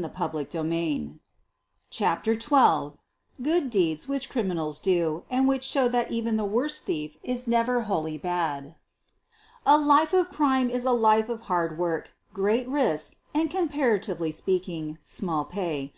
250 0.00 0.56
SOPHIE 0.56 0.62
LYONS 0.68 1.18
CHAPTEE 1.90 2.38
XII 2.38 2.92
GOOD 3.42 3.68
DEEDS 3.68 4.06
WHICH 4.06 4.28
CEIMINALS 4.30 4.78
DO 4.80 5.24
AND 5.28 5.48
WHICH 5.48 5.64
SHOW 5.64 5.88
THAT 5.88 6.12
EVEN 6.12 6.36
THE 6.36 6.44
WORST 6.44 6.86
THIEF 6.86 7.16
IS 7.24 7.48
NEVER 7.48 7.80
WHOLLY 7.80 8.16
BAD 8.16 8.76
A 9.66 9.76
life 9.76 10.12
of 10.12 10.30
crime 10.30 10.70
is 10.70 10.84
a 10.84 10.92
life 10.92 11.28
of 11.28 11.40
hard 11.40 11.76
work, 11.78 12.14
great 12.32 12.68
risk, 12.68 13.16
and, 13.34 13.50
comparatively 13.50 14.30
speaking, 14.30 14.98
small 15.02 15.44
pay. 15.44 15.92